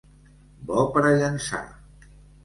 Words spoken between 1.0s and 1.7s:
a llençar.